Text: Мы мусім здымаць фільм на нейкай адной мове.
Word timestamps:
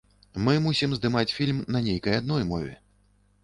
Мы 0.47 0.55
мусім 0.67 0.95
здымаць 0.99 1.35
фільм 1.41 1.61
на 1.77 1.85
нейкай 1.91 2.19
адной 2.25 2.51
мове. 2.51 2.73